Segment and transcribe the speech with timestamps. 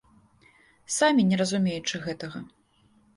[0.95, 2.43] Самі не разумеючы гэтага.